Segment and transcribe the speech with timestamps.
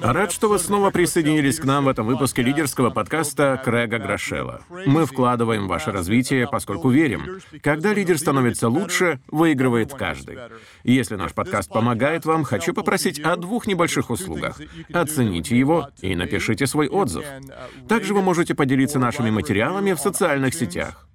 [0.00, 4.60] Рад, что вы снова присоединились к нам в этом выпуске лидерского подкаста Крэга Грошела.
[4.86, 10.38] Мы вкладываем в ваше развитие, поскольку верим, когда лидер становится лучше, выигрывает каждый.
[10.84, 14.60] Если наш подкаст помогает вам, хочу попросить о двух небольших услугах.
[14.92, 17.24] Оцените его и напишите свой отзыв.
[17.88, 21.08] Также вы можете поделиться нашими материалами в социальных сетях.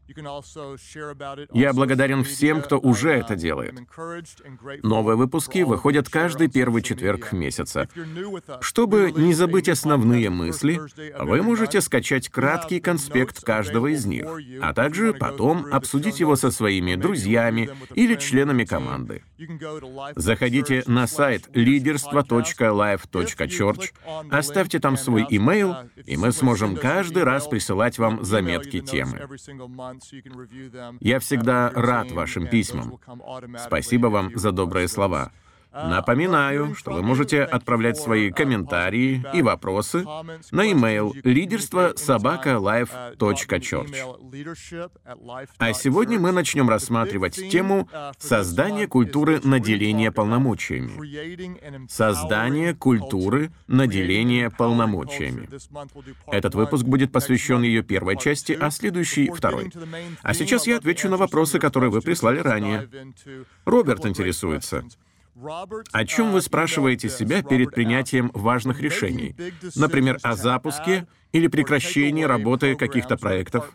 [1.54, 3.76] Я благодарен всем, кто уже это делает.
[4.84, 7.88] Новые выпуски выходят каждый первый четверг месяца.
[8.62, 10.80] Чтобы не забыть основные мысли,
[11.20, 14.28] вы можете скачать краткий конспект каждого из них,
[14.62, 19.24] а также потом обсудить его со своими друзьями или членами команды.
[20.16, 23.94] Заходите на сайт лидерство.life.church,
[24.30, 29.28] оставьте там свой имейл, и мы сможем каждый раз присылать вам заметки темы.
[31.00, 33.00] Я всегда рад вашим письмам.
[33.66, 35.32] Спасибо вам за добрые слова.
[35.72, 40.04] Напоминаю, что вы можете отправлять свои комментарии и вопросы
[40.52, 42.60] на e-mail лидерство собака
[45.60, 51.88] А сегодня мы начнем рассматривать тему создания культуры наделения полномочиями.
[51.88, 55.48] Создание культуры наделения полномочиями.
[56.32, 59.72] Этот выпуск будет посвящен ее первой части, а следующий— второй.
[60.24, 62.90] А сейчас я отвечу на вопросы, которые вы прислали ранее.
[63.66, 64.84] Роберт интересуется.
[65.92, 69.36] О чем вы спрашиваете себя перед принятием важных решений?
[69.76, 73.72] Например, о запуске или прекращении работы каких-то проектов?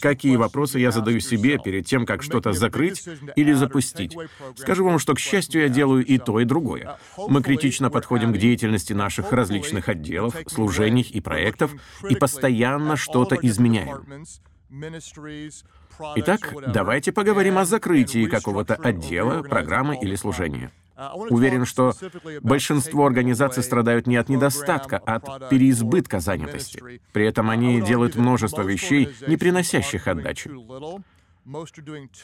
[0.00, 4.14] Какие вопросы я задаю себе перед тем, как что-то закрыть или запустить?
[4.56, 6.98] Скажу вам, что, к счастью, я делаю и то, и другое.
[7.16, 11.72] Мы критично подходим к деятельности наших различных отделов, служений и проектов
[12.08, 14.26] и постоянно что-то изменяем.
[16.16, 20.70] Итак, давайте поговорим о закрытии какого-то отдела, программы или служения.
[21.30, 21.92] Уверен, что
[22.42, 27.00] большинство организаций страдают не от недостатка, а от переизбытка занятости.
[27.12, 30.50] При этом они делают множество вещей, не приносящих отдачи.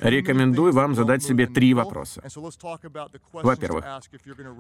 [0.01, 2.23] Рекомендую вам задать себе три вопроса.
[3.33, 3.85] Во-первых,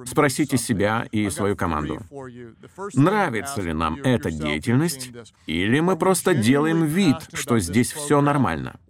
[0.05, 2.01] спросите себя и свою команду,
[2.95, 5.13] нравится ли нам эта деятельность,
[5.47, 8.81] или мы просто делаем вид, что здесь все нормально.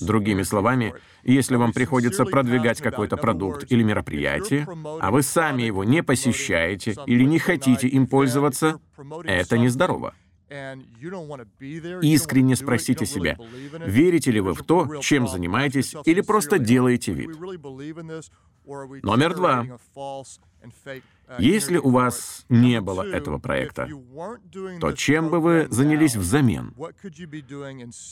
[0.00, 4.66] Другими словами, если вам приходится продвигать какой-то продукт или мероприятие,
[5.00, 8.80] а вы сами его не посещаете или не хотите им пользоваться,
[9.24, 10.14] это нездорово.
[12.02, 13.36] Искренне спросите себя,
[13.86, 17.30] верите ли вы в то, чем занимаетесь, или просто делаете вид.
[19.02, 19.66] Номер два.
[21.38, 23.88] Если у вас не было этого проекта,
[24.80, 26.74] то чем бы вы занялись взамен?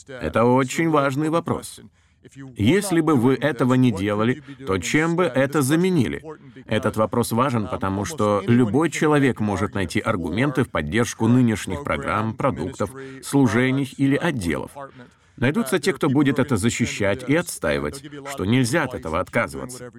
[0.07, 1.81] Это очень важный вопрос.
[2.55, 6.23] Если бы вы этого не делали, то чем бы это заменили?
[6.65, 12.91] Этот вопрос важен, потому что любой человек может найти аргументы в поддержку нынешних программ, продуктов,
[13.23, 14.71] служений или отделов.
[15.37, 19.91] Найдутся те, кто будет это защищать и отстаивать, что нельзя от этого отказываться.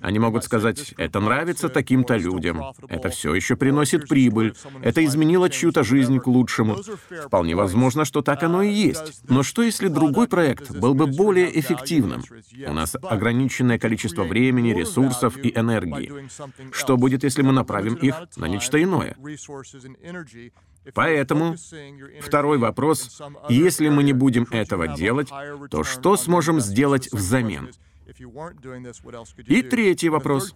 [0.00, 5.84] Они могут сказать, это нравится таким-то людям, это все еще приносит прибыль, это изменило чью-то
[5.84, 6.76] жизнь к лучшему.
[7.24, 9.22] Вполне возможно, что так оно и есть.
[9.28, 12.22] Но что если другой проект был бы более эффективным?
[12.66, 16.28] У нас ограниченное количество времени, ресурсов и энергии.
[16.72, 19.16] Что будет, если мы направим их на нечто иное?
[20.92, 21.56] Поэтому
[22.20, 25.30] второй вопрос, если мы не будем этого делать,
[25.70, 27.70] то что сможем сделать взамен?
[29.46, 30.54] И третий вопрос.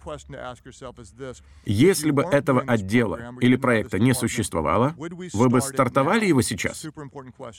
[1.65, 6.85] Если бы этого отдела или проекта не существовало, вы бы стартовали его сейчас?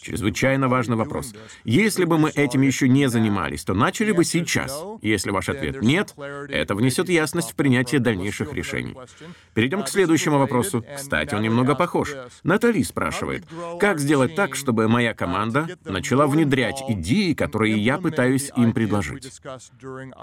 [0.01, 1.35] Чрезвычайно важный вопрос.
[1.65, 4.83] Если бы мы этим еще не занимались, то начали бы сейчас.
[5.03, 6.15] Если ваш ответ «нет»,
[6.49, 8.97] это внесет ясность в принятие дальнейших решений.
[9.55, 10.85] Перейдем к следующему вопросу.
[10.97, 12.15] Кстати, он немного похож.
[12.43, 13.45] Натали спрашивает,
[13.79, 19.31] как сделать так, чтобы моя команда начала внедрять идеи, которые я пытаюсь им предложить?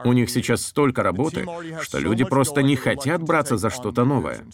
[0.04, 1.46] У них сейчас столько работы,
[1.82, 4.46] что люди просто не хотят браться за что-то новое.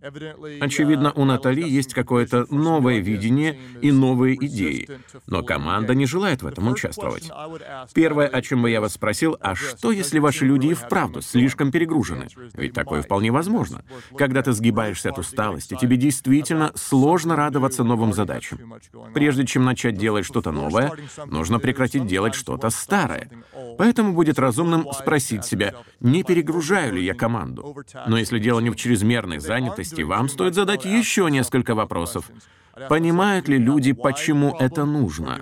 [0.00, 4.88] Очевидно, у Натали есть какое-то новое видение и новые идеи,
[5.26, 7.30] но команда не желает в этом участвовать.
[7.94, 11.72] Первое, о чем бы я вас спросил, а что, если ваши люди и вправду слишком
[11.72, 12.28] перегружены?
[12.54, 13.82] Ведь такое вполне возможно.
[14.16, 18.74] Когда ты сгибаешься от усталости, тебе действительно сложно радоваться новым задачам.
[19.14, 20.92] Прежде чем начать делать что-то новое,
[21.26, 23.28] нужно прекратить делать что-то старое.
[23.78, 27.76] Поэтому будет разумным спросить себя, не перегружаю ли я команду.
[28.06, 32.30] Но если дело не в чрезмерной занятости, части вам стоит задать еще несколько вопросов.
[32.88, 35.40] Понимают ли люди, почему это нужно?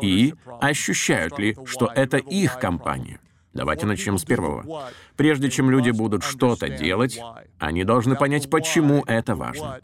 [0.00, 3.20] И ощущают ли, что это их компания?
[3.54, 4.90] Давайте начнем с первого.
[5.16, 7.18] Прежде чем люди будут что-то делать,
[7.58, 9.80] они должны понять, почему это важно.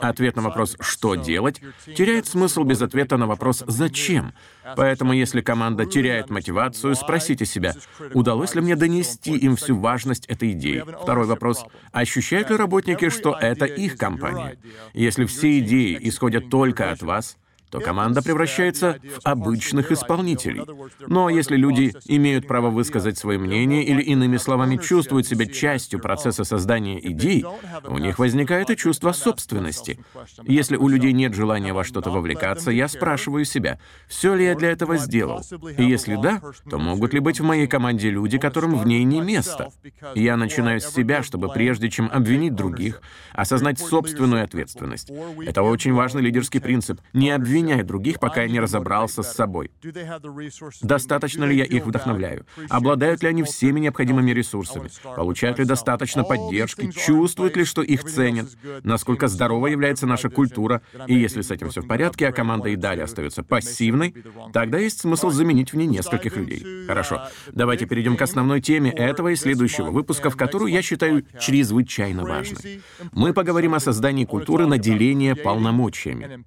[0.00, 4.32] Ответ на вопрос «что делать» теряет смысл без ответа на вопрос «зачем?».
[4.76, 7.74] Поэтому если команда теряет мотивацию, спросите себя,
[8.14, 10.84] удалось ли мне донести им всю важность этой идеи?
[11.02, 14.58] Второй вопрос— ощущают ли работники, что это их компания?
[14.94, 17.36] Если все идеи исходят только от вас,
[17.72, 20.62] то команда превращается в обычных исполнителей.
[21.06, 26.44] Но если люди имеют право высказать свое мнение или, иными словами, чувствуют себя частью процесса
[26.44, 27.46] создания идей,
[27.84, 29.98] у них возникает и чувство собственности.
[30.42, 34.70] Если у людей нет желания во что-то вовлекаться, я спрашиваю себя, все ли я для
[34.70, 35.40] этого сделал?
[35.78, 39.22] И если да, то могут ли быть в моей команде люди, которым в ней не
[39.22, 39.70] место?
[40.14, 43.00] Я начинаю с себя, чтобы прежде чем обвинить других,
[43.32, 45.10] осознать собственную ответственность.
[45.46, 47.00] Это очень важный лидерский принцип.
[47.14, 49.70] Не обвинить обвиняю других, пока я не разобрался с собой.
[50.82, 52.46] Достаточно ли я их вдохновляю?
[52.68, 54.90] Обладают ли они всеми необходимыми ресурсами?
[55.16, 56.90] Получают ли достаточно поддержки?
[56.90, 58.48] Чувствуют ли, что их ценят?
[58.82, 60.82] Насколько здорова является наша культура?
[61.06, 64.14] И если с этим все в порядке, а команда и далее остается пассивной,
[64.52, 66.86] тогда есть смысл заменить в ней нескольких людей.
[66.86, 67.22] Хорошо,
[67.52, 72.82] давайте перейдем к основной теме этого и следующего выпуска, в которую я считаю чрезвычайно важной.
[73.12, 76.44] Мы поговорим о создании культуры наделения полномочиями.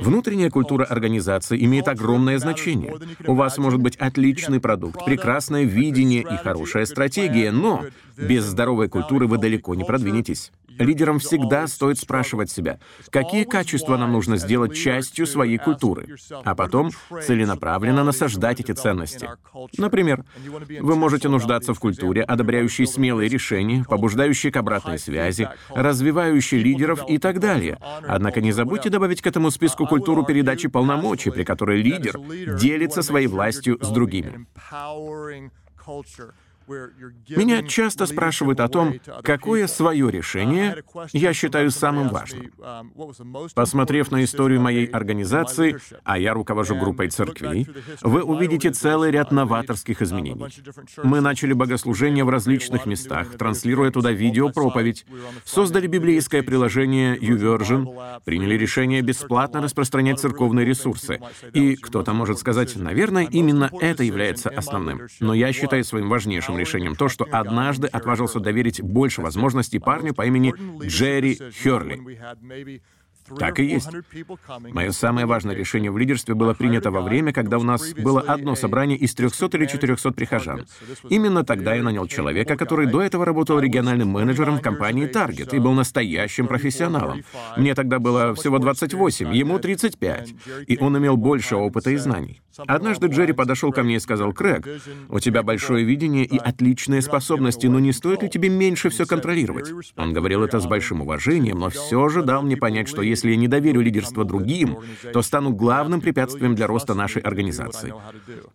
[0.00, 2.94] Внутренне Внутренняя культура организации имеет огромное значение.
[3.26, 7.84] У вас может быть отличный продукт, прекрасное видение и хорошая стратегия, но
[8.16, 10.50] без здоровой культуры вы далеко не продвинетесь.
[10.78, 12.78] Лидерам всегда стоит спрашивать себя,
[13.10, 16.90] какие качества нам нужно сделать частью своей культуры, а потом
[17.22, 19.28] целенаправленно насаждать эти ценности.
[19.78, 20.24] Например,
[20.80, 27.18] вы можете нуждаться в культуре, одобряющей смелые решения, побуждающей к обратной связи, развивающей лидеров и
[27.18, 27.78] так далее.
[28.06, 32.18] Однако не забудьте добавить к этому списку культуру передачи полномочий, при которой лидер
[32.58, 34.46] делится своей властью с другими.
[36.66, 40.82] Меня часто спрашивают о том, какое свое решение
[41.12, 42.52] я считаю самым важным.
[43.54, 47.66] Посмотрев на историю моей организации, а я руковожу группой церквей,
[48.02, 50.46] вы увидите целый ряд новаторских изменений.
[51.02, 55.06] Мы начали богослужение в различных местах, транслируя туда видео-проповедь,
[55.44, 61.20] создали библейское приложение YouVersion, приняли решение бесплатно распространять церковные ресурсы.
[61.52, 65.02] И кто-то может сказать, наверное, именно это является основным.
[65.20, 70.26] Но я считаю своим важнейшим решением то, что однажды отважился доверить больше возможностей парню по
[70.26, 70.54] имени
[70.84, 72.00] Джерри Херли.
[73.38, 73.88] Так и есть.
[74.72, 78.54] Мое самое важное решение в лидерстве было принято во время, когда у нас было одно
[78.54, 80.64] собрание из 300 или 400 прихожан.
[81.08, 85.58] Именно тогда я нанял человека, который до этого работал региональным менеджером в компании Target и
[85.58, 87.22] был настоящим профессионалом.
[87.56, 90.34] Мне тогда было всего 28, ему 35,
[90.66, 92.42] и он имел больше опыта и знаний.
[92.66, 94.68] Однажды Джерри подошел ко мне и сказал, «Крэг,
[95.08, 99.72] у тебя большое видение и отличные способности, но не стоит ли тебе меньше все контролировать?»
[99.96, 103.36] Он говорил это с большим уважением, но все же дал мне понять, что если я
[103.36, 104.78] не доверю лидерство другим,
[105.12, 107.94] то стану главным препятствием для роста нашей организации.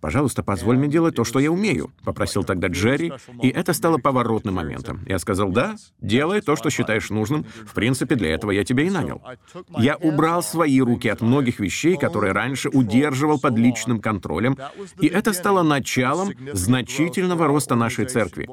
[0.01, 4.55] «Пожалуйста, позволь мне делать то, что я умею»,— попросил тогда Джерри, и это стало поворотным
[4.55, 5.01] моментом.
[5.07, 7.45] Я сказал, «Да, делай то, что считаешь нужным.
[7.65, 9.21] В принципе, для этого я тебя и нанял».
[9.77, 14.57] Я убрал свои руки от многих вещей, которые раньше удерживал под личным контролем,
[14.99, 18.49] и это стало началом значительного роста нашей церкви.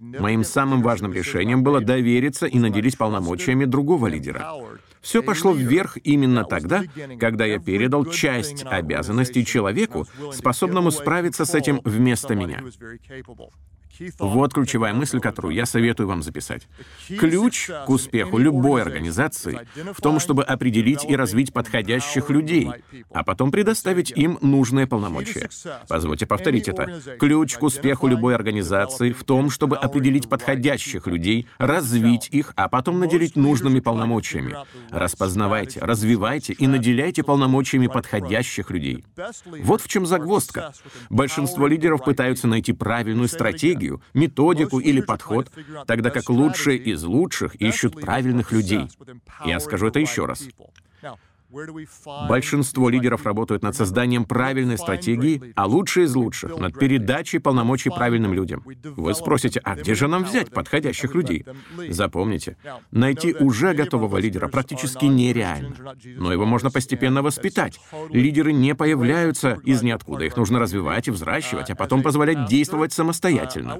[0.00, 4.40] Моим самым важным решением было довериться и наделить полномочиями другого лидера.
[5.00, 6.82] Все пошло вверх именно тогда,
[7.18, 12.62] когда я передал часть обязанностей человеку, способному справиться с этим вместо меня.
[14.18, 16.68] Вот ключевая мысль, которую я советую вам записать.
[17.18, 19.60] Ключ к успеху любой организации
[19.92, 22.70] в том, чтобы определить и развить подходящих людей,
[23.10, 25.48] а потом предоставить им нужные полномочия.
[25.88, 27.00] Позвольте повторить это.
[27.18, 33.00] Ключ к успеху любой организации в том, чтобы определить подходящих людей, развить их, а потом
[33.00, 34.56] наделить нужными полномочиями.
[34.90, 39.04] Распознавайте, развивайте и наделяйте полномочиями подходящих людей.
[39.62, 40.72] Вот в чем загвоздка.
[41.10, 45.50] Большинство лидеров пытаются найти правильную стратегию, стратегию, методику или подход,
[45.86, 48.88] тогда как лучшие из лучших ищут правильных людей.
[49.44, 50.48] Я скажу это еще раз.
[52.28, 58.32] Большинство лидеров работают над созданием правильной стратегии, а лучшие из лучших— над передачей полномочий правильным
[58.32, 58.64] людям.
[58.84, 61.44] Вы спросите, а где же нам взять подходящих людей?
[61.88, 62.56] Запомните,
[62.92, 65.74] найти уже готового лидера практически нереально.
[66.04, 67.80] Но его можно постепенно воспитать.
[68.10, 70.24] Лидеры не появляются из ниоткуда.
[70.26, 73.76] Их нужно развивать и взращивать, а потом позволять действовать самостоятельно.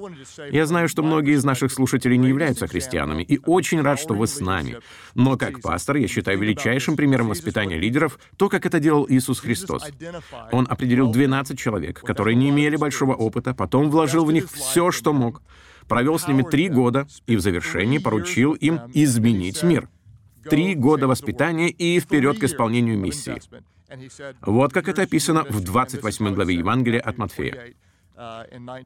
[0.49, 4.27] Я знаю, что многие из наших слушателей не являются христианами, и очень рад, что вы
[4.27, 4.79] с нами.
[5.15, 9.39] Но как пастор я считаю величайшим примером воспитания воспитания лидеров, то, как это делал Иисус
[9.39, 9.83] Христос.
[10.51, 15.13] Он определил 12 человек, которые не имели большого опыта, потом вложил в них все, что
[15.13, 15.41] мог,
[15.87, 19.89] провел с ними три года и в завершении поручил им изменить мир.
[20.49, 23.39] Три года воспитания и вперед к исполнению миссии.
[24.41, 27.73] Вот как это описано в 28 главе Евангелия от Матфея.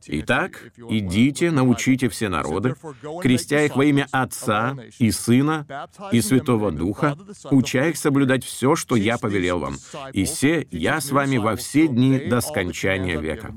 [0.07, 2.75] Итак, идите, научите все народы,
[3.21, 5.65] крестя их во имя Отца и Сына
[6.11, 7.17] и Святого Духа,
[7.51, 9.75] уча их соблюдать все, что я повелел вам.
[10.13, 13.53] И все я с вами во все дни до скончания века.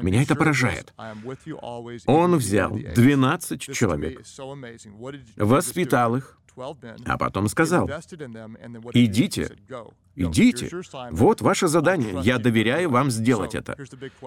[0.00, 0.94] Меня это поражает.
[2.06, 4.22] Он взял 12 человек,
[5.36, 6.39] воспитал их,
[7.06, 7.88] а потом сказал,
[8.92, 9.56] «Идите,
[10.16, 10.70] идите,
[11.10, 13.76] вот ваше задание, я доверяю вам сделать это».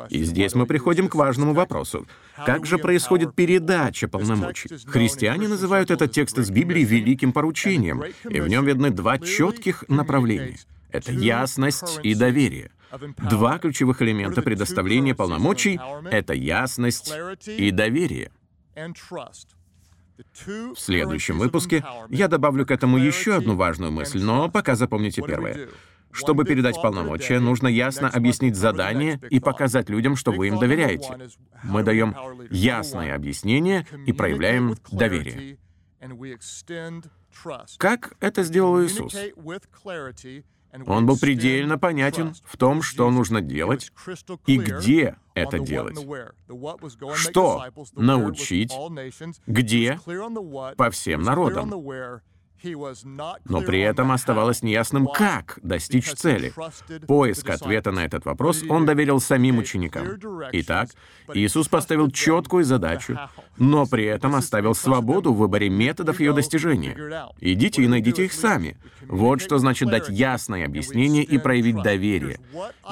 [0.10, 2.06] И здесь мы приходим к важному вопросу.
[2.46, 4.70] Как же происходит передача полномочий?
[4.86, 10.58] Христиане называют этот текст из Библии великим поручением, и в нем видны два четких направления.
[10.92, 12.72] Это ясность и доверие.
[13.18, 15.80] Два ключевых элемента предоставления полномочий—
[16.12, 17.12] это ясность
[17.48, 18.32] и доверие.
[20.46, 25.70] В следующем выпуске я добавлю к этому еще одну важную мысль, но пока запомните первое.
[26.12, 31.30] Чтобы передать полномочия, нужно ясно объяснить задание и показать людям, что вы им доверяете.
[31.64, 32.16] Мы даем
[32.52, 35.58] ясное объяснение и проявляем доверие.
[37.78, 39.16] Как это сделал Иисус?
[40.88, 43.92] Он был предельно понятен в том, что нужно делать
[44.48, 45.98] и где это делать.
[47.16, 47.64] Что
[47.94, 48.74] научить,
[49.48, 50.00] где
[50.78, 51.72] по всем народам.
[53.46, 56.54] Но при этом оставалось неясным, как достичь цели.
[57.08, 60.08] Поиск ответа на этот вопрос он доверил самим ученикам.
[60.54, 60.90] Итак,
[61.34, 63.18] Иисус поставил четкую задачу,
[63.58, 67.32] но при этом оставил свободу в выборе методов ее достижения.
[67.40, 68.78] Идите и найдите их сами.
[69.08, 72.40] Вот что значит дать ясное объяснение и проявить доверие.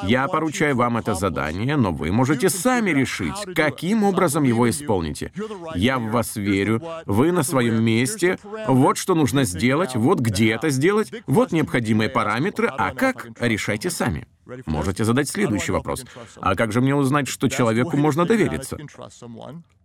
[0.03, 5.31] Я поручаю вам это задание, но вы можете сами решить, каким образом его исполните.
[5.75, 8.37] Я в вас верю, вы на своем месте,
[8.67, 13.91] вот что нужно сделать сделать, вот где это сделать, вот необходимые параметры, а как, решайте
[13.91, 14.27] сами.
[14.65, 16.05] Можете задать следующий вопрос.
[16.38, 18.77] А как же мне узнать, что человеку можно довериться?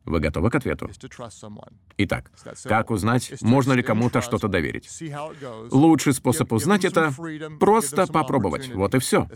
[0.07, 0.89] Вы готовы к ответу?
[1.99, 2.31] Итак,
[2.63, 4.89] как узнать, можно ли кому-то что-то доверить?
[5.73, 7.13] Лучший способ узнать это—
[7.61, 8.73] просто попробовать.
[8.73, 9.29] Вот и все.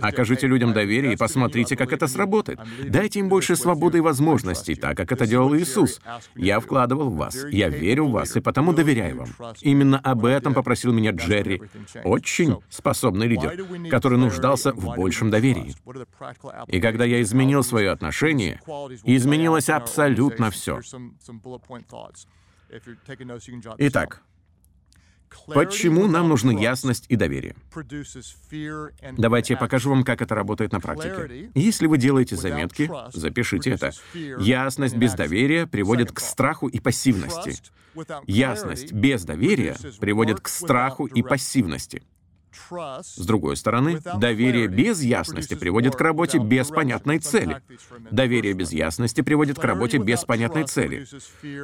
[0.00, 2.58] Окажите людям доверие и посмотрите, как это сработает.
[2.88, 6.00] Дайте им больше свободы и возможностей, так как это делал Иисус.
[6.34, 9.28] Я вкладывал в вас, я верю в вас и потому доверяю вам.
[9.60, 11.60] Именно об этом попросил меня Джерри,
[12.02, 15.74] очень способный лидер, который нуждался в большем доверии.
[16.68, 18.60] И когда я изменил свое отношение,
[19.04, 20.80] изменилось абсолютно все.
[23.78, 24.22] Итак,
[25.46, 27.56] Почему нам нужны ясность и доверие?
[29.16, 31.50] Давайте я покажу вам, как это работает на практике.
[31.54, 33.92] Если вы делаете заметки, запишите это.
[34.14, 37.60] Ясность без доверия приводит к страху и пассивности.
[38.26, 42.02] Ясность без доверия приводит к страху и пассивности.
[43.02, 47.60] С другой стороны, доверие без ясности приводит к работе без понятной цели.
[48.10, 51.06] Доверие без ясности приводит к работе без понятной цели.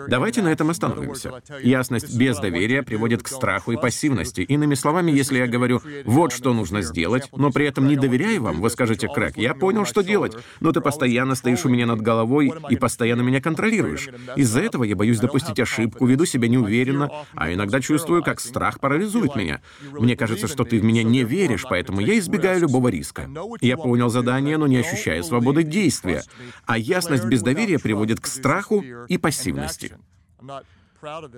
[0.09, 1.43] Давайте на этом остановимся.
[1.63, 4.41] Ясность без доверия приводит к страху и пассивности.
[4.43, 8.61] Иными словами, если я говорю, вот что нужно сделать, но при этом не доверяю вам,
[8.61, 12.53] вы скажете, Крэг, я понял, что делать, но ты постоянно стоишь у меня над головой
[12.69, 14.09] и постоянно меня контролируешь.
[14.37, 19.37] Из-за этого я боюсь допустить ошибку, веду себя неуверенно, а иногда чувствую, как страх парализует
[19.37, 19.61] меня.
[19.93, 23.29] Мне кажется, что ты в меня не веришь, поэтому я избегаю любого риска.
[23.61, 26.23] Я понял задание, но не ощущаю свободы действия.
[26.67, 29.97] А ясность без доверия приводит к страху и пассивности.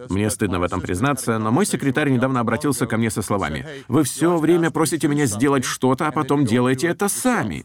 [0.08, 3.64] Мне стыдно в этом признаться, но мой секретарь недавно обратился ко мне со словами.
[3.88, 7.64] «Вы все время просите меня сделать что-то, а потом делаете это сами».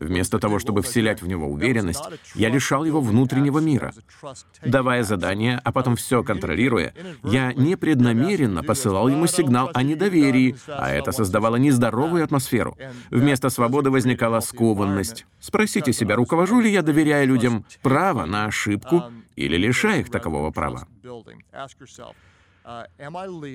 [0.00, 2.02] Вместо того, чтобы вселять в него уверенность,
[2.34, 3.92] я лишал его внутреннего мира.
[4.64, 11.12] Давая задание, а потом все контролируя, я непреднамеренно посылал ему сигнал о недоверии, а это
[11.12, 12.76] создавало нездоровую атмосферу.
[13.10, 15.26] Вместо свободы возникала скованность.
[15.40, 19.04] Спросите себя, руковожу ли я, доверяя людям, право на ошибку
[19.36, 20.86] или лишая их такового права?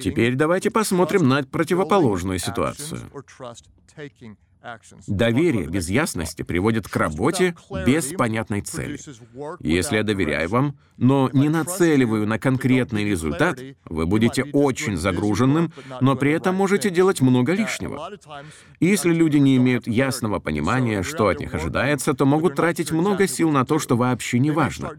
[0.01, 2.99] Теперь давайте посмотрим на противоположную ситуацию.
[5.07, 7.55] Доверие без ясности приводит к работе
[7.85, 8.99] без понятной цели.
[9.59, 15.71] Если я доверяю вам, но не нацеливаю на конкретный результат, вы будете очень загруженным,
[16.01, 18.09] но при этом можете делать много лишнего.
[18.79, 23.51] если люди не имеют ясного понимания, что от них ожидается, то могут тратить много сил
[23.51, 24.91] на то, что вообще не важно.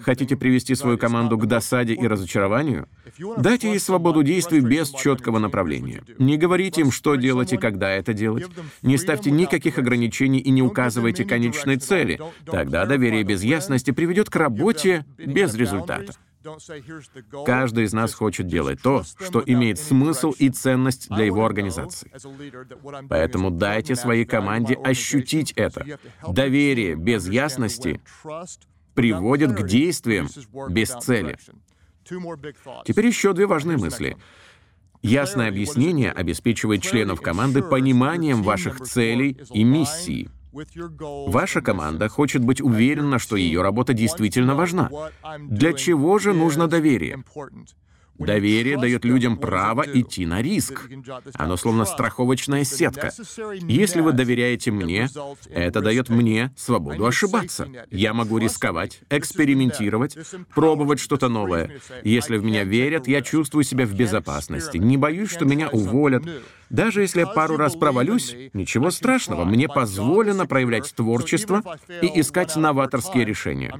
[0.00, 2.88] Хотите привести свою команду к досаде и разочарованию?
[3.36, 6.02] Дайте ей свободу действий без четкого направления.
[6.18, 8.46] Не говорите им, что делать и когда это делать.
[8.82, 12.20] Не ставьте никаких ограничений и не указывайте конечной цели.
[12.44, 16.12] Тогда доверие без ясности приведет к работе без результата.
[17.44, 22.10] Каждый из нас хочет делать то, что имеет смысл и ценность для его организации.
[23.08, 25.98] Поэтому дайте своей команде ощутить это.
[26.26, 28.00] Доверие без ясности
[28.94, 30.28] приводит к действиям
[30.68, 31.36] без цели.
[32.84, 34.16] Теперь еще две важные мысли.
[35.06, 40.28] Ясное объяснение обеспечивает членов команды пониманием ваших целей и миссии.
[41.28, 44.90] Ваша команда хочет быть уверена, что ее работа действительно важна.
[45.38, 47.22] Для чего же нужно доверие?
[48.18, 50.88] Доверие дает людям право идти на риск.
[51.34, 53.12] Оно словно страховочная сетка.
[53.62, 55.08] Если вы доверяете мне,
[55.50, 57.68] это дает мне свободу ошибаться.
[57.90, 60.16] Я могу рисковать, экспериментировать,
[60.54, 61.78] пробовать что-то новое.
[62.04, 66.24] Если в меня верят, я чувствую себя в безопасности, не боюсь, что меня уволят.
[66.70, 71.62] Даже если я пару раз провалюсь, ничего страшного, мне позволено проявлять творчество
[72.02, 73.74] и искать новаторские решения.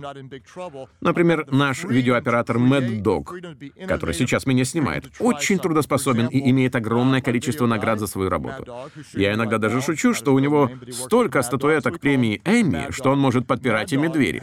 [1.00, 7.66] Например, наш видеооператор Mad Dog, который сейчас меня снимает, очень трудоспособен и имеет огромное количество
[7.66, 8.66] наград за свою работу.
[9.14, 13.92] Я иногда даже шучу, что у него столько статуэток премии Эмми, что он может подпирать
[13.92, 14.42] ими двери.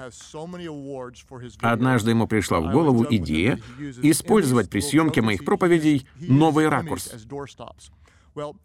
[1.62, 3.59] Однажды ему пришла в голову идея
[4.01, 7.13] использовать при съемке моих проповедей новый ракурс.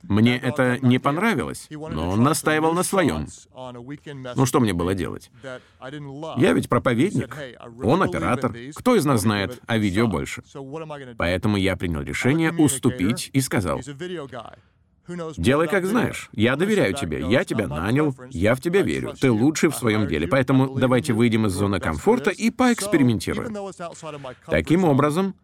[0.03, 3.27] Мне это не понравилось, но он настаивал на своем.
[3.55, 5.31] Ну что мне было делать?
[5.43, 7.37] Я ведь проповедник,
[7.83, 8.55] он оператор.
[8.75, 10.43] Кто из нас знает о видео больше?
[11.17, 13.81] Поэтому я принял решение уступить и сказал,
[15.37, 16.29] Делай, как знаешь.
[16.33, 17.25] Я доверяю тебе.
[17.29, 18.15] Я тебя нанял.
[18.31, 19.15] Я в тебя верю.
[19.21, 20.27] Ты лучший в своем деле.
[20.29, 23.57] Поэтому давайте выйдем из зоны комфорта и поэкспериментируем.
[24.47, 25.35] Таким образом,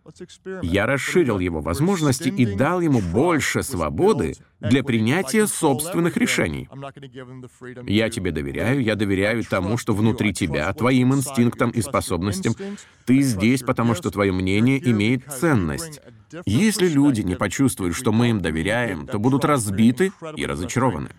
[0.62, 6.68] я расширил его возможности и дал ему больше свободы для принятия собственных решений.
[7.86, 12.54] Я тебе доверяю, я доверяю тому, что внутри тебя, твоим инстинктам и способностям.
[13.04, 16.00] Ты здесь, потому что твое мнение имеет ценность.
[16.46, 21.10] Если люди не почувствуют, что мы им доверяем, то будут разбиты и разочарованы.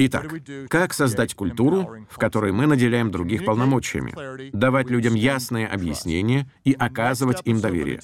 [0.00, 0.32] Итак,
[0.68, 4.14] как создать культуру, в которой мы наделяем других полномочиями,
[4.52, 8.00] давать людям ясные объяснения и оказывать им доверие?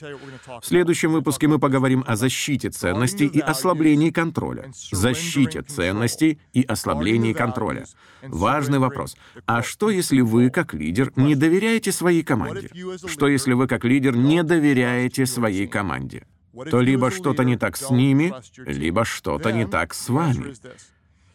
[0.61, 4.73] В следующем выпуске мы поговорим о защите ценностей и ослаблении контроля.
[4.91, 7.85] Защите ценностей и ослаблении контроля.
[8.23, 9.17] Важный вопрос.
[9.47, 12.71] А что, если вы, как лидер, не доверяете своей команде?
[13.07, 16.27] Что, если вы, как лидер, не доверяете своей команде?
[16.71, 20.55] То либо что-то не так с ними, либо что-то не так с вами.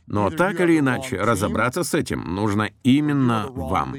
[0.10, 3.96] Но так или иначе, разобраться с этим нужно именно вам.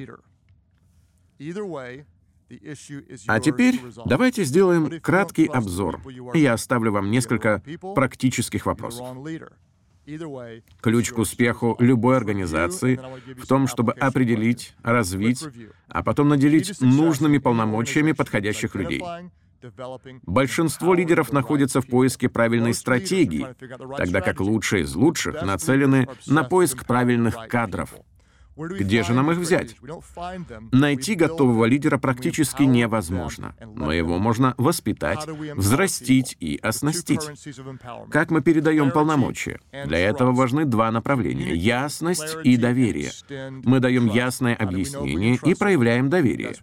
[3.29, 6.01] А теперь давайте сделаем краткий обзор.
[6.35, 7.63] Я оставлю вам несколько
[7.95, 9.07] практических вопросов.
[10.81, 13.01] Ключ к успеху любой организации
[13.37, 15.45] в том, чтобы определить, развить,
[15.87, 19.01] а потом наделить нужными полномочиями подходящих людей.
[20.23, 23.47] Большинство лидеров находится в поиске правильной стратегии,
[23.97, 27.95] тогда как лучшие из лучших нацелены на поиск правильных кадров.
[28.57, 29.77] Где же нам их взять?
[30.73, 37.21] Найти готового лидера практически невозможно, но его можно воспитать, взрастить и оснастить.
[38.11, 39.61] Как мы передаем полномочия?
[39.87, 43.11] Для этого важны два направления— ясность и доверие.
[43.65, 46.55] Мы даем ясное объяснение и проявляем доверие.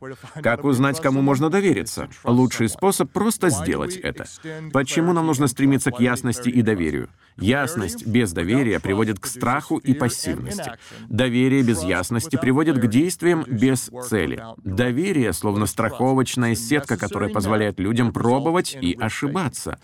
[0.42, 2.10] Как узнать, кому можно довериться?
[2.24, 4.26] Лучший способ— просто сделать это.
[4.72, 7.10] Почему нам нужно стремиться к ясности и доверию?
[7.38, 10.72] Ясность без доверия приводит к страху и пассивности.
[11.08, 14.44] Доверие без ясности приводит к действиям без цели.
[14.64, 19.80] Доверие словно страховочная сетка, которая позволяет людям пробовать и ошибаться.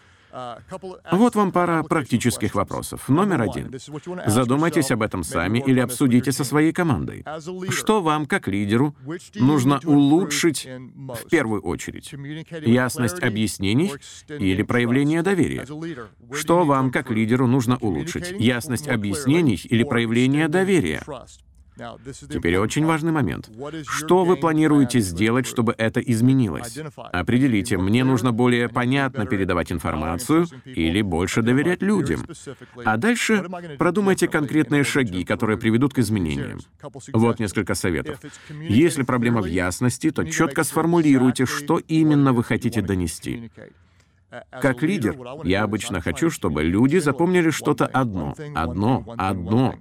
[1.11, 3.07] Вот вам пара практических вопросов.
[3.07, 3.71] Номер один.
[4.25, 7.23] Задумайтесь об этом сами или обсудите со своей командой.
[7.69, 8.95] Что вам, как лидеру,
[9.35, 12.13] нужно улучшить в первую очередь?
[12.65, 13.93] Ясность объяснений
[14.27, 15.67] или проявление доверия?
[16.31, 18.33] Что вам, как лидеру, нужно улучшить?
[18.39, 21.03] Ясность объяснений или проявление доверия?
[22.29, 23.49] Теперь очень важный момент.
[23.87, 26.77] Что вы планируете сделать, чтобы это изменилось?
[27.11, 32.25] Определите, мне нужно более понятно передавать информацию или больше доверять людям.
[32.85, 33.45] А дальше
[33.77, 36.59] продумайте конкретные шаги, которые приведут к изменениям.
[37.13, 38.19] Вот несколько советов.
[38.49, 43.51] Если проблема в ясности, то четко сформулируйте, что именно вы хотите донести.
[44.61, 49.75] Как лидер, я обычно хочу, чтобы люди запомнили что-то одно, одно, одно.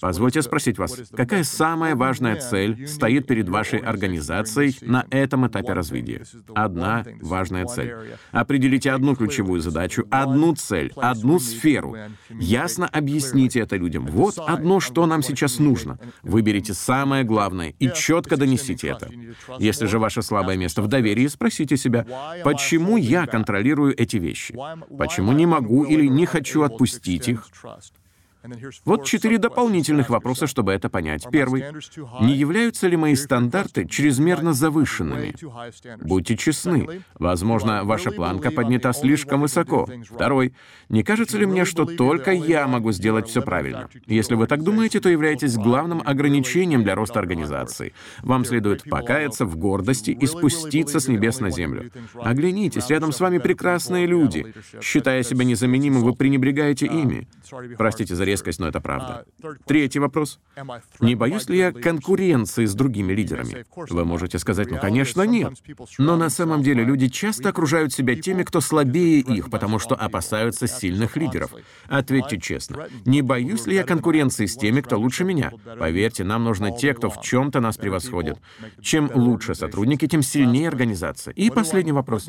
[0.00, 6.22] Позвольте спросить вас, какая самая важная цель стоит перед вашей организацией на этом этапе развития?
[6.54, 7.94] Одна важная цель.
[8.32, 11.96] Определите одну ключевую задачу, одну цель, одну сферу.
[12.30, 14.06] Ясно объясните это людям.
[14.06, 15.98] Вот одно, что нам сейчас нужно.
[16.22, 19.10] Выберите самое главное и четко донесите это.
[19.58, 22.06] Если же ваше слабое место в доверии, спросите себя,
[22.44, 24.56] почему я контролирую эти вещи?
[24.96, 27.46] Почему не могу или не хочу отпустить их?
[28.84, 31.26] Вот четыре дополнительных вопроса, чтобы это понять.
[31.30, 31.64] Первый.
[32.20, 35.34] Не являются ли мои стандарты чрезмерно завышенными?
[36.00, 37.02] Будьте честны.
[37.18, 39.88] Возможно, ваша планка поднята слишком высоко.
[40.04, 40.54] Второй.
[40.88, 43.88] Не кажется ли мне, что только я могу сделать все правильно?
[44.06, 47.92] Если вы так думаете, то являетесь главным ограничением для роста организации.
[48.22, 51.90] Вам следует покаяться в гордости и спуститься с небес на землю.
[52.14, 54.54] Оглянитесь, рядом с вами прекрасные люди.
[54.80, 57.26] Считая себя незаменимым, вы пренебрегаете ими.
[57.76, 59.24] Простите за резкость, но это правда.
[59.66, 60.38] Третий вопрос.
[61.00, 63.64] Не боюсь ли я конкуренции с другими лидерами?
[63.90, 65.52] Вы можете сказать, ну, конечно, нет.
[65.98, 70.66] Но на самом деле люди часто окружают себя теми, кто слабее их, потому что опасаются
[70.66, 71.50] сильных лидеров.
[71.88, 72.86] Ответьте честно.
[73.04, 75.52] Не боюсь ли я конкуренции с теми, кто лучше меня?
[75.78, 78.38] Поверьте, нам нужны те, кто в чем-то нас превосходит.
[78.80, 81.32] Чем лучше сотрудники, тем сильнее организация.
[81.34, 82.28] И последний вопрос.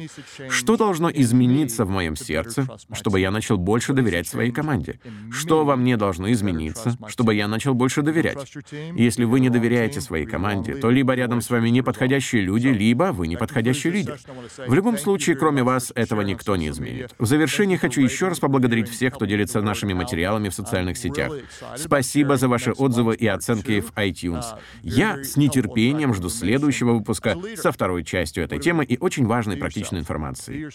[0.49, 4.99] Что должно измениться в моем сердце, чтобы я начал больше доверять своей команде?
[5.31, 8.53] Что во мне должно измениться, чтобы я начал больше доверять?
[8.95, 13.27] Если вы не доверяете своей команде, то либо рядом с вами неподходящие люди, либо вы
[13.27, 14.19] неподходящий лидер.
[14.67, 17.13] В любом случае, кроме вас, этого никто не изменит.
[17.17, 21.31] В завершение хочу еще раз поблагодарить всех, кто делится нашими материалами в социальных сетях.
[21.75, 24.45] Спасибо за ваши отзывы и оценки в iTunes.
[24.83, 29.99] Я с нетерпением жду следующего выпуска со второй частью этой темы и очень важной практичной
[29.99, 30.69] информацией.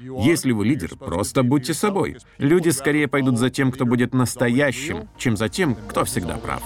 [0.00, 2.16] Если вы лидер, просто будьте собой.
[2.38, 6.62] Люди скорее пойдут за тем, кто будет настоящим, чем за тем, кто всегда прав.